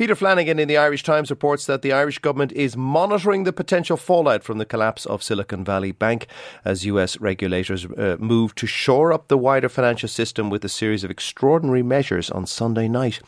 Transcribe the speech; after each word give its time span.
Peter 0.00 0.14
Flanagan 0.14 0.58
in 0.58 0.66
the 0.66 0.78
Irish 0.78 1.02
Times 1.02 1.28
reports 1.28 1.66
that 1.66 1.82
the 1.82 1.92
Irish 1.92 2.20
government 2.20 2.52
is 2.52 2.74
monitoring 2.74 3.44
the 3.44 3.52
potential 3.52 3.98
fallout 3.98 4.42
from 4.42 4.56
the 4.56 4.64
collapse 4.64 5.04
of 5.04 5.22
Silicon 5.22 5.62
Valley 5.62 5.92
Bank 5.92 6.26
as 6.64 6.86
US 6.86 7.20
regulators 7.20 7.84
uh, 7.84 8.16
move 8.18 8.54
to 8.54 8.66
shore 8.66 9.12
up 9.12 9.28
the 9.28 9.36
wider 9.36 9.68
financial 9.68 10.08
system 10.08 10.48
with 10.48 10.64
a 10.64 10.70
series 10.70 11.04
of 11.04 11.10
extraordinary 11.10 11.82
measures 11.82 12.30
on 12.30 12.46
Sunday 12.46 12.88
night. 12.88 13.20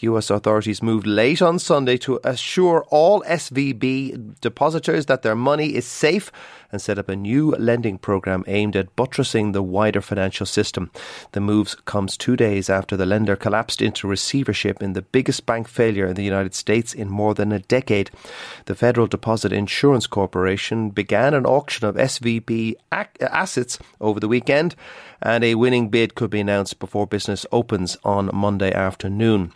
US 0.00 0.28
authorities 0.28 0.82
moved 0.82 1.06
late 1.06 1.40
on 1.40 1.58
Sunday 1.58 1.96
to 1.96 2.20
assure 2.22 2.84
all 2.90 3.22
SVB 3.22 4.40
depositors 4.42 5.06
that 5.06 5.22
their 5.22 5.34
money 5.34 5.74
is 5.74 5.86
safe 5.86 6.30
and 6.70 6.82
set 6.82 6.98
up 6.98 7.08
a 7.08 7.16
new 7.16 7.52
lending 7.52 7.96
program 7.96 8.44
aimed 8.46 8.76
at 8.76 8.94
buttressing 8.94 9.52
the 9.52 9.62
wider 9.62 10.02
financial 10.02 10.44
system. 10.44 10.90
The 11.32 11.40
moves 11.40 11.74
comes 11.74 12.18
2 12.18 12.36
days 12.36 12.68
after 12.68 12.94
the 12.94 13.06
lender 13.06 13.36
collapsed 13.36 13.80
into 13.80 14.06
receivership 14.06 14.82
in 14.82 14.92
the 14.92 15.02
biggest 15.02 15.46
bank 15.46 15.66
failure 15.66 16.09
in 16.10 16.16
the 16.16 16.24
United 16.24 16.54
States 16.54 16.92
in 16.92 17.08
more 17.08 17.34
than 17.34 17.52
a 17.52 17.60
decade. 17.60 18.10
The 18.66 18.74
Federal 18.74 19.06
Deposit 19.06 19.52
Insurance 19.52 20.06
Corporation 20.06 20.90
began 20.90 21.32
an 21.32 21.46
auction 21.46 21.86
of 21.86 21.94
SVB 21.94 22.74
assets 22.92 23.78
over 24.00 24.20
the 24.20 24.28
weekend, 24.28 24.74
and 25.22 25.42
a 25.42 25.54
winning 25.54 25.88
bid 25.88 26.14
could 26.14 26.30
be 26.30 26.40
announced 26.40 26.78
before 26.78 27.06
business 27.06 27.46
opens 27.52 27.96
on 28.04 28.30
Monday 28.34 28.72
afternoon. 28.72 29.52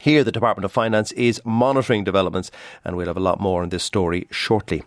Here, 0.00 0.24
the 0.24 0.32
Department 0.32 0.64
of 0.64 0.72
Finance 0.72 1.12
is 1.12 1.40
monitoring 1.44 2.02
developments, 2.02 2.50
and 2.84 2.96
we'll 2.96 3.06
have 3.06 3.16
a 3.16 3.20
lot 3.20 3.40
more 3.40 3.62
on 3.62 3.68
this 3.68 3.84
story 3.84 4.26
shortly. 4.28 4.82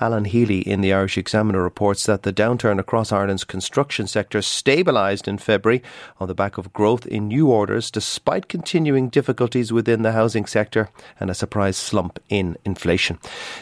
Alan 0.00 0.24
Healy 0.24 0.60
in 0.60 0.82
the 0.82 0.92
Irish 0.92 1.18
Examiner 1.18 1.60
reports 1.60 2.06
that 2.06 2.22
the 2.22 2.32
downturn 2.32 2.78
across 2.78 3.10
Ireland's 3.10 3.42
construction 3.42 4.06
sector 4.06 4.38
stabilised 4.38 5.26
in 5.26 5.38
February 5.38 5.82
on 6.20 6.28
the 6.28 6.34
back 6.34 6.58
of 6.58 6.72
growth 6.72 7.06
in 7.06 7.26
new 7.26 7.48
orders, 7.50 7.90
despite 7.90 8.48
continuing 8.48 9.08
difficulties 9.08 9.72
within 9.72 10.02
the 10.02 10.12
housing 10.12 10.46
sector 10.46 10.90
and 11.18 11.28
a 11.28 11.34
surprise 11.34 11.76
slump 11.76 12.20
in 12.28 12.56
inflation. 12.64 13.18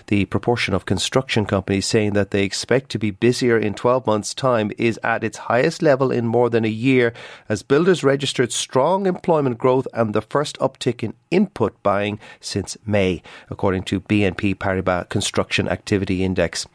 The 0.09 0.27
proportion 0.27 0.75
of 0.75 0.85
construction 0.85 1.47
companies 1.47 1.87
saying 1.87 2.13
that 2.13 2.31
they 2.31 2.45
expect 2.45 2.91
to 2.91 2.99
be 2.99 3.11
busier 3.11 3.59
in 3.59 3.73
12 3.73 4.07
months' 4.07 4.35
time 4.35 4.71
is 4.77 5.01
at 5.03 5.25
its 5.25 5.39
highest 5.39 5.81
level 5.81 6.13
in 6.13 6.27
more 6.27 6.51
than 6.51 6.67
a 6.67 6.69
year, 6.69 7.15
as 7.49 7.63
builders 7.63 8.05
registered 8.05 8.53
strong 8.53 9.07
employment 9.07 9.57
growth 9.57 9.89
and 9.95 10.15
the 10.15 10.21
first 10.21 10.59
uptick 10.59 10.90
uptick 10.91 11.03
in 11.03 11.15
input 11.31 11.81
buying 11.83 12.19
since 12.41 12.77
May, 12.85 13.23
according 13.51 13.85
to 13.85 14.01
BNP 14.01 14.57
Paribas 14.57 15.09
Construction 15.09 15.69
Activity 15.69 16.25
Index. 16.25 16.67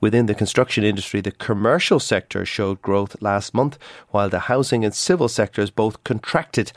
Within 0.00 0.26
the 0.26 0.34
construction 0.34 0.84
industry, 0.84 1.20
the 1.20 1.32
commercial 1.32 1.98
sector 1.98 2.44
showed 2.44 2.82
growth 2.82 3.16
last 3.22 3.54
month, 3.54 3.78
while 4.10 4.28
the 4.28 4.40
housing 4.40 4.84
and 4.84 4.94
civil 4.94 5.28
sectors 5.28 5.70
both 5.70 6.02
contracted. 6.04 6.72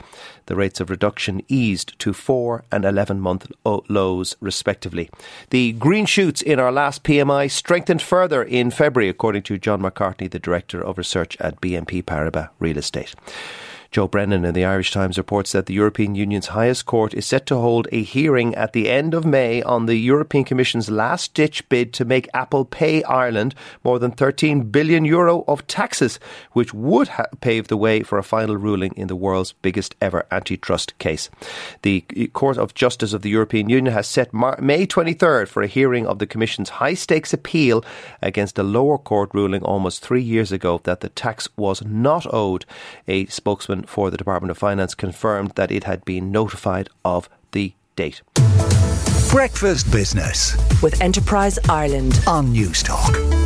The 0.46 0.56
rates 0.56 0.80
of 0.80 0.90
reduction 0.90 1.42
eased 1.48 1.98
to 1.98 2.12
four 2.12 2.64
and 2.72 2.84
11 2.84 3.20
month 3.20 3.50
lows, 3.64 4.36
respectively. 4.40 5.10
The 5.50 5.72
green 5.72 6.06
shoots 6.06 6.40
in 6.40 6.58
our 6.58 6.72
last 6.72 7.02
PMI 7.02 7.50
strengthened 7.50 8.00
further 8.00 8.42
in 8.42 8.70
February, 8.70 9.10
according 9.10 9.42
to 9.42 9.58
John 9.58 9.82
McCartney, 9.82 10.30
the 10.30 10.38
Director 10.38 10.80
of 10.82 10.98
Research 10.98 11.36
at 11.40 11.60
BNP 11.60 12.04
Paribas 12.04 12.48
Real 12.60 12.78
Estate. 12.78 13.14
Joe 13.90 14.08
Brennan 14.08 14.44
in 14.44 14.54
the 14.54 14.64
Irish 14.64 14.90
Times 14.90 15.18
reports 15.18 15.52
that 15.52 15.66
the 15.66 15.74
European 15.74 16.14
Union's 16.14 16.48
highest 16.48 16.86
court 16.86 17.14
is 17.14 17.26
set 17.26 17.46
to 17.46 17.56
hold 17.56 17.88
a 17.92 18.02
hearing 18.02 18.54
at 18.54 18.72
the 18.72 18.90
end 18.90 19.14
of 19.14 19.24
May 19.24 19.62
on 19.62 19.86
the 19.86 19.96
European 19.96 20.44
Commission's 20.44 20.90
last 20.90 21.34
ditch 21.34 21.68
bid 21.68 21.92
to 21.94 22.04
make 22.04 22.28
Apple 22.34 22.64
pay 22.64 23.02
Ireland 23.04 23.54
more 23.84 23.98
than 23.98 24.10
13 24.10 24.70
billion 24.70 25.04
euro 25.04 25.44
of 25.48 25.66
taxes, 25.66 26.18
which 26.52 26.74
would 26.74 27.08
ha- 27.08 27.26
pave 27.40 27.68
the 27.68 27.76
way 27.76 28.02
for 28.02 28.18
a 28.18 28.22
final 28.22 28.56
ruling 28.56 28.92
in 28.96 29.08
the 29.08 29.16
world's 29.16 29.52
biggest 29.52 29.94
ever 30.00 30.26
antitrust 30.30 30.98
case. 30.98 31.30
The 31.82 32.00
Court 32.32 32.58
of 32.58 32.74
Justice 32.74 33.12
of 33.12 33.22
the 33.22 33.30
European 33.30 33.68
Union 33.68 33.92
has 33.92 34.06
set 34.06 34.32
Mar- 34.32 34.58
May 34.60 34.86
23rd 34.86 35.48
for 35.48 35.62
a 35.62 35.66
hearing 35.66 36.06
of 36.06 36.18
the 36.18 36.26
Commission's 36.26 36.68
high 36.68 36.94
stakes 36.94 37.32
appeal 37.32 37.84
against 38.22 38.58
a 38.58 38.62
lower 38.62 38.98
court 38.98 39.30
ruling 39.32 39.62
almost 39.62 40.02
three 40.02 40.22
years 40.22 40.52
ago 40.52 40.80
that 40.84 41.00
the 41.00 41.08
tax 41.08 41.48
was 41.56 41.84
not 41.84 42.26
owed. 42.32 42.64
A 43.08 43.26
spokesman 43.26 43.75
spokesman 43.76 43.86
for 43.86 44.10
the 44.10 44.16
Department 44.16 44.50
of 44.50 44.58
Finance 44.58 44.94
confirmed 44.94 45.52
that 45.56 45.70
it 45.70 45.84
had 45.84 46.04
been 46.04 46.30
notified 46.30 46.88
of 47.04 47.28
the 47.52 47.74
date. 47.96 48.22
Breakfast 49.30 49.90
Business 49.90 50.56
with 50.82 51.00
Enterprise 51.00 51.58
Ireland 51.68 52.20
on 52.26 52.54
Newstalk. 52.54 53.45